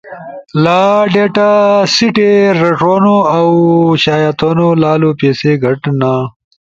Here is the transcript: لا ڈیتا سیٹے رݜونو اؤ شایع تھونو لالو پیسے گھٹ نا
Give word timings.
لا 0.63 0.79
ڈیتا 1.13 1.49
سیٹے 1.93 2.29
رݜونو 2.61 3.17
اؤ 3.37 3.49
شایع 4.03 4.31
تھونو 4.39 4.67
لالو 4.81 5.11
پیسے 5.19 5.51
گھٹ 5.63 5.81
نا 5.99 6.13